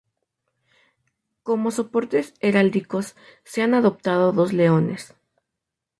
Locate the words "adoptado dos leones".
3.75-5.13